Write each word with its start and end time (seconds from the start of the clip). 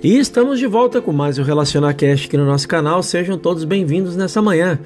E 0.00 0.16
estamos 0.16 0.60
de 0.60 0.66
volta 0.68 1.00
com 1.00 1.12
mais 1.12 1.38
o 1.38 1.42
Relacionar 1.42 1.92
Cast 1.92 2.28
aqui 2.28 2.36
no 2.36 2.44
nosso 2.44 2.68
canal. 2.68 3.02
Sejam 3.02 3.36
todos 3.36 3.64
bem-vindos 3.64 4.14
nessa 4.14 4.40
manhã. 4.40 4.78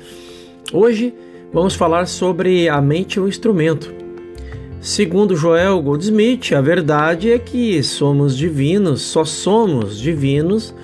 Hoje 0.72 1.12
vamos 1.52 1.74
falar 1.74 2.06
sobre 2.06 2.66
a 2.66 2.80
mente 2.80 3.16
e 3.16 3.20
o 3.20 3.28
instrumento. 3.28 3.92
Segundo 4.80 5.36
Joel 5.36 5.82
Goldsmith, 5.82 6.54
a 6.56 6.62
verdade 6.62 7.30
é 7.30 7.38
que 7.38 7.82
somos 7.82 8.34
divinos, 8.34 9.02
só 9.02 9.22
somos 9.22 9.98
divinos 9.98 10.74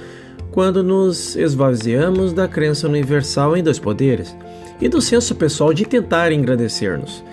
quando 0.50 0.82
nos 0.82 1.34
esvaziamos 1.34 2.34
da 2.34 2.46
crença 2.46 2.86
universal 2.86 3.56
em 3.56 3.62
dois 3.62 3.78
poderes 3.78 4.36
e 4.78 4.90
do 4.90 5.00
senso 5.00 5.34
pessoal 5.36 5.72
de 5.72 5.86
tentar 5.86 6.32
engrandecer-nos, 6.32 7.24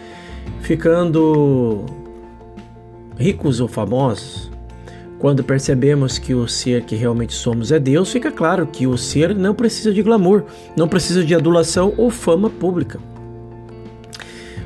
ficando 0.61 1.83
ricos 3.17 3.59
ou 3.59 3.67
famosos 3.67 4.54
quando 5.25 5.43
percebemos 5.43 6.19
que 6.19 6.35
o 6.35 6.47
ser 6.47 6.83
que 6.83 6.95
realmente 6.95 7.33
somos 7.33 7.71
é 7.71 7.79
Deus, 7.79 8.11
fica 8.11 8.31
claro 8.31 8.67
que 8.67 8.85
o 8.85 8.95
ser 8.95 9.33
não 9.33 9.55
precisa 9.55 9.91
de 9.91 10.03
glamour, 10.03 10.43
não 10.77 10.87
precisa 10.87 11.23
de 11.23 11.33
adulação 11.33 11.95
ou 11.97 12.11
fama 12.11 12.47
pública. 12.47 12.99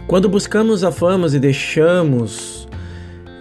Quando 0.06 0.28
buscamos 0.28 0.84
a 0.84 0.92
fama 0.92 1.28
e 1.28 1.40
deixamos 1.40 2.68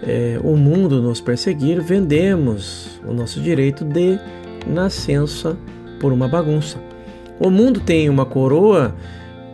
é, 0.01 0.39
o 0.41 0.55
mundo 0.55 1.01
nos 1.01 1.19
perseguir, 1.19 1.81
vendemos 1.81 3.01
o 3.05 3.13
nosso 3.13 3.41
direito 3.41 3.83
de 3.83 4.17
nascença 4.65 5.57
por 5.99 6.13
uma 6.13 6.29
bagunça. 6.29 6.77
O 7.37 7.49
mundo 7.49 7.81
tem 7.81 8.07
uma 8.07 8.25
coroa 8.25 8.95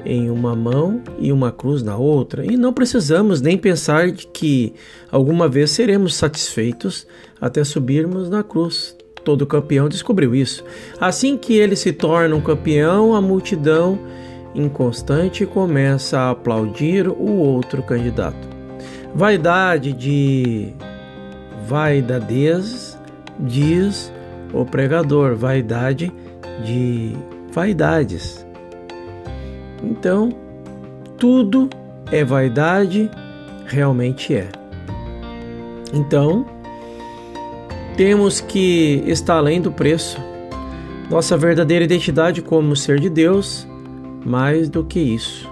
em 0.06 0.30
uma 0.30 0.56
mão 0.56 1.02
e 1.18 1.32
uma 1.32 1.52
cruz 1.52 1.82
na 1.82 1.98
outra, 1.98 2.46
e 2.46 2.56
não 2.56 2.72
precisamos 2.72 3.42
nem 3.42 3.58
pensar 3.58 4.12
que 4.12 4.76
alguma 5.12 5.50
vez 5.50 5.72
seremos 5.72 6.14
satisfeitos 6.14 7.08
até 7.46 7.64
subirmos 7.64 8.28
na 8.28 8.42
cruz. 8.42 8.98
Todo 9.24 9.46
campeão 9.46 9.88
descobriu 9.88 10.34
isso. 10.34 10.64
Assim 11.00 11.38
que 11.38 11.56
ele 11.56 11.76
se 11.76 11.94
torna 11.94 12.36
um 12.36 12.42
campeão, 12.42 13.14
a 13.14 13.22
multidão 13.22 14.00
inconstante 14.56 15.46
começa 15.46 16.18
a 16.18 16.32
aplaudir 16.32 17.08
o 17.08 17.38
outro 17.38 17.84
candidato. 17.84 18.48
Vaidade 19.14 19.94
de 19.94 20.74
vaidadez, 21.68 22.98
diz 23.40 24.12
o 24.52 24.66
pregador, 24.66 25.36
vaidade 25.36 26.12
de 26.64 27.14
vaidades. 27.52 28.44
Então, 29.84 30.30
tudo 31.20 31.70
é 32.12 32.24
vaidade, 32.24 33.12
realmente 33.68 34.34
é. 34.34 34.48
Então, 35.94 36.55
temos 37.96 38.42
que 38.42 39.04
estar 39.08 39.38
além 39.38 39.62
do 39.62 39.72
preço. 39.72 40.20
Nossa 41.10 41.38
verdadeira 41.38 41.86
identidade 41.86 42.42
como 42.42 42.76
ser 42.76 43.00
de 43.00 43.10
Deus, 43.10 43.68
mais 44.26 44.68
do 44.70 44.84
que 44.84 45.00
isso, 45.00 45.50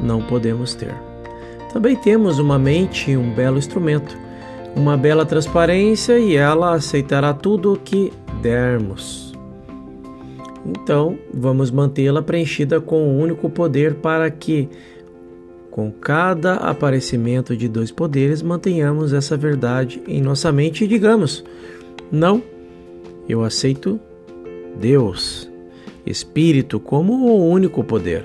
não 0.00 0.20
podemos 0.20 0.74
ter. 0.74 0.94
Também 1.72 1.96
temos 1.96 2.38
uma 2.38 2.58
mente 2.58 3.16
um 3.16 3.32
belo 3.32 3.58
instrumento, 3.58 4.16
uma 4.76 4.96
bela 4.96 5.24
transparência 5.24 6.18
e 6.18 6.36
ela 6.36 6.74
aceitará 6.74 7.32
tudo 7.32 7.72
o 7.72 7.76
que 7.76 8.12
dermos. 8.42 9.32
Então, 10.66 11.18
vamos 11.32 11.70
mantê-la 11.70 12.22
preenchida 12.22 12.80
com 12.80 13.02
um 13.02 13.20
único 13.20 13.50
poder 13.50 13.94
para 13.96 14.30
que, 14.30 14.68
com 15.74 15.90
cada 15.90 16.54
aparecimento 16.54 17.56
de 17.56 17.66
dois 17.66 17.90
poderes, 17.90 18.40
mantenhamos 18.42 19.12
essa 19.12 19.36
verdade 19.36 20.00
em 20.06 20.22
nossa 20.22 20.52
mente 20.52 20.84
e 20.84 20.86
digamos: 20.86 21.42
não, 22.12 22.40
eu 23.28 23.42
aceito 23.42 23.98
Deus, 24.80 25.50
Espírito, 26.06 26.78
como 26.78 27.26
o 27.26 27.50
único 27.50 27.82
poder. 27.82 28.24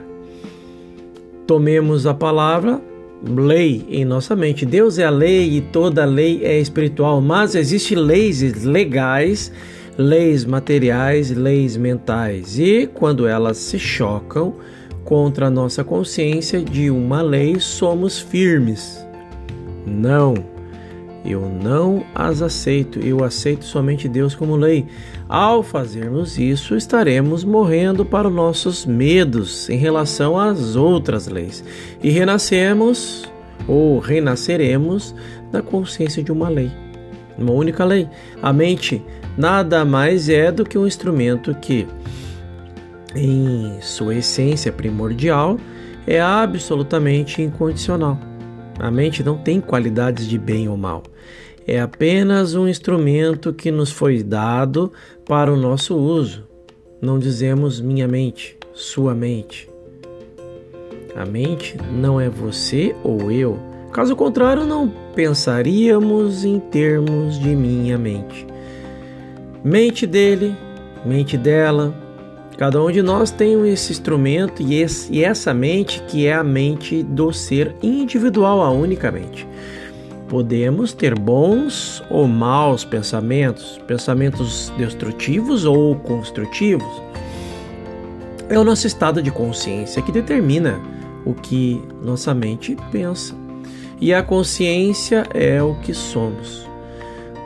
Tomemos 1.48 2.06
a 2.06 2.14
palavra 2.14 2.80
lei 3.24 3.84
em 3.90 4.06
nossa 4.06 4.36
mente. 4.36 4.64
Deus 4.64 5.00
é 5.00 5.06
a 5.06 5.10
lei 5.10 5.58
e 5.58 5.60
toda 5.60 6.06
lei 6.06 6.44
é 6.44 6.60
espiritual, 6.60 7.20
mas 7.20 7.56
existem 7.56 7.98
leis 7.98 8.64
legais 8.64 9.52
leis 9.98 10.46
materiais, 10.46 11.30
leis 11.32 11.76
mentais. 11.76 12.60
E 12.60 12.88
quando 12.94 13.28
elas 13.28 13.58
se 13.58 13.80
chocam 13.80 14.54
contra 15.10 15.48
a 15.48 15.50
nossa 15.50 15.84
consciência 15.84 16.62
de 16.62 16.92
uma 16.92 17.20
lei, 17.24 17.60
somos 17.60 18.20
firmes. 18.20 19.04
Não, 19.84 20.36
eu 21.26 21.42
não 21.42 22.06
as 22.14 22.44
aceito, 22.44 23.00
eu 23.00 23.24
aceito 23.24 23.66
somente 23.66 24.08
Deus 24.08 24.36
como 24.36 24.56
lei. 24.56 24.86
Ao 25.28 25.64
fazermos 25.64 26.38
isso, 26.38 26.76
estaremos 26.76 27.44
morrendo 27.44 28.06
para 28.06 28.28
os 28.28 28.34
nossos 28.34 28.86
medos 28.86 29.68
em 29.68 29.78
relação 29.78 30.38
às 30.38 30.76
outras 30.76 31.28
leis 31.28 31.64
e 32.04 32.12
renascemos 32.12 33.28
ou 33.68 33.98
renasceremos 33.98 35.16
na 35.52 35.64
consciência 35.64 36.22
de 36.22 36.32
uma 36.32 36.50
lei, 36.50 36.72
uma 37.36 37.54
única 37.54 37.84
lei. 37.84 38.08
A 38.44 38.54
mente 38.54 39.04
nada 39.36 39.84
mais 39.84 40.30
é 40.30 40.52
do 40.52 40.64
que 40.64 40.78
um 40.78 40.86
instrumento 40.86 41.56
que, 41.56 41.88
em 43.16 43.80
sua 43.82 44.16
essência 44.16 44.72
primordial, 44.72 45.58
é 46.06 46.20
absolutamente 46.20 47.42
incondicional. 47.42 48.18
A 48.80 48.90
mente 48.90 49.24
não 49.24 49.38
tem 49.38 49.60
qualidades 49.60 50.28
de 50.28 50.38
bem 50.38 50.70
ou 50.70 50.78
mal. 50.78 51.04
É 51.68 51.80
apenas 51.80 52.56
um 52.56 52.68
instrumento 52.68 53.54
que 53.54 53.72
nos 53.72 53.92
foi 53.92 54.24
dado 54.24 54.92
para 55.26 55.52
o 55.52 55.58
nosso 55.58 55.96
uso. 55.96 56.48
Não 57.02 57.20
dizemos 57.20 57.80
minha 57.80 58.08
mente, 58.08 58.58
sua 58.74 59.14
mente. 59.14 59.70
A 61.16 61.26
mente 61.26 61.78
não 61.92 62.20
é 62.20 62.30
você 62.30 62.96
ou 63.04 63.32
eu. 63.32 63.60
Caso 63.92 64.16
contrário, 64.16 64.66
não 64.66 64.92
pensaríamos 65.16 66.46
em 66.46 66.60
termos 66.60 67.40
de 67.40 67.56
minha 67.56 67.98
mente 67.98 68.48
mente 69.64 70.08
dele, 70.08 70.56
mente 71.06 71.38
dela. 71.38 71.94
Cada 72.60 72.84
um 72.84 72.92
de 72.92 73.02
nós 73.02 73.32
tem 73.32 73.72
esse 73.72 73.94
instrumento 73.94 74.62
e, 74.62 74.82
esse, 74.82 75.14
e 75.14 75.24
essa 75.24 75.54
mente 75.54 76.04
que 76.10 76.28
é 76.28 76.34
a 76.34 76.44
mente 76.44 77.02
do 77.02 77.32
ser 77.32 77.74
individual, 77.82 78.62
a 78.62 78.70
única 78.70 79.10
mente. 79.10 79.48
Podemos 80.28 80.92
ter 80.92 81.18
bons 81.18 82.04
ou 82.10 82.28
maus 82.28 82.84
pensamentos, 82.84 83.80
pensamentos 83.88 84.74
destrutivos 84.78 85.64
ou 85.64 85.96
construtivos. 85.96 87.02
É 88.50 88.60
o 88.60 88.66
nosso 88.66 88.86
estado 88.86 89.24
de 89.24 89.32
consciência 89.32 90.02
que 90.02 90.12
determina 90.12 90.82
o 91.26 91.34
que 91.34 91.82
nossa 92.04 92.34
mente 92.34 92.76
pensa. 92.92 93.34
E 94.02 94.14
a 94.14 94.22
consciência 94.22 95.26
é 95.34 95.64
o 95.64 95.76
que 95.76 95.94
somos. 95.94 96.69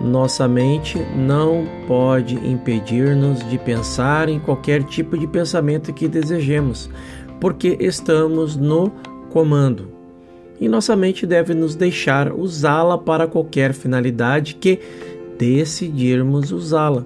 Nossa 0.02 0.48
mente 0.48 0.98
não 1.16 1.66
pode 1.88 2.36
impedir-nos 2.36 3.48
de 3.50 3.58
pensar 3.58 4.28
em 4.28 4.40
qualquer 4.40 4.84
tipo 4.84 5.18
de 5.18 5.26
pensamento 5.28 5.94
que 5.94 6.08
desejemos, 6.08 6.90
porque 7.40 7.78
estamos 7.80 8.56
no 8.56 8.92
comando. 9.30 9.88
E 10.60 10.68
nossa 10.68 10.96
mente 10.96 11.26
deve 11.26 11.54
nos 11.54 11.76
deixar 11.76 12.32
usá-la 12.32 12.98
para 12.98 13.28
qualquer 13.28 13.74
finalidade 13.74 14.56
que 14.56 14.80
decidirmos 15.38 16.52
usá-la. 16.52 17.06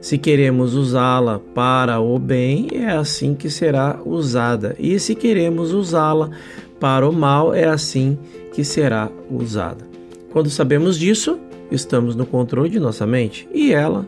Se 0.00 0.18
queremos 0.18 0.74
usá-la 0.74 1.40
para 1.54 1.98
o 1.98 2.18
bem, 2.18 2.68
é 2.72 2.90
assim 2.90 3.34
que 3.34 3.48
será 3.48 3.98
usada, 4.04 4.76
e 4.78 4.98
se 4.98 5.14
queremos 5.14 5.72
usá-la 5.72 6.30
para 6.78 7.08
o 7.08 7.12
mal, 7.12 7.54
é 7.54 7.64
assim 7.64 8.18
que 8.52 8.62
será 8.62 9.10
usada. 9.30 9.88
Quando 10.30 10.50
sabemos 10.50 10.98
disso, 10.98 11.38
estamos 11.70 12.14
no 12.14 12.26
controle 12.26 12.68
de 12.68 12.80
nossa 12.80 13.06
mente 13.06 13.48
e 13.52 13.72
ela 13.72 14.06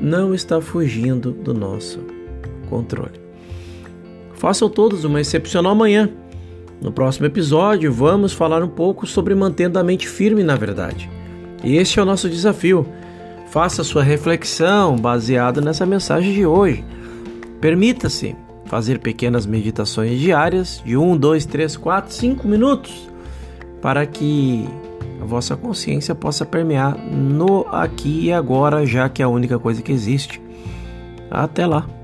não 0.00 0.34
está 0.34 0.60
fugindo 0.60 1.30
do 1.30 1.54
nosso 1.54 2.00
controle. 2.68 3.20
Façam 4.34 4.68
todos 4.68 5.04
uma 5.04 5.20
excepcional 5.20 5.74
manhã. 5.74 6.10
No 6.80 6.90
próximo 6.90 7.26
episódio, 7.26 7.92
vamos 7.92 8.32
falar 8.32 8.62
um 8.62 8.68
pouco 8.68 9.06
sobre 9.06 9.34
mantendo 9.34 9.78
a 9.78 9.84
mente 9.84 10.08
firme 10.08 10.42
na 10.42 10.56
verdade. 10.56 11.08
Este 11.62 12.00
é 12.00 12.02
o 12.02 12.06
nosso 12.06 12.28
desafio. 12.28 12.84
Faça 13.50 13.84
sua 13.84 14.02
reflexão 14.02 14.96
baseada 14.96 15.60
nessa 15.60 15.86
mensagem 15.86 16.32
de 16.32 16.44
hoje. 16.44 16.84
Permita-se 17.60 18.34
fazer 18.64 18.98
pequenas 18.98 19.46
meditações 19.46 20.18
diárias 20.18 20.82
de 20.84 20.96
1, 20.96 21.16
2, 21.16 21.46
3, 21.46 21.76
4, 21.76 22.12
5 22.12 22.48
minutos 22.48 23.08
para 23.82 24.06
que 24.06 24.66
a 25.22 25.24
vossa 25.24 25.56
consciência 25.56 26.16
possa 26.16 26.44
permear 26.44 26.98
no 26.98 27.64
aqui 27.68 28.26
e 28.26 28.32
agora, 28.32 28.84
já 28.84 29.08
que 29.08 29.22
é 29.22 29.24
a 29.24 29.28
única 29.28 29.56
coisa 29.56 29.80
que 29.80 29.92
existe. 29.92 30.42
Até 31.30 31.64
lá! 31.64 32.01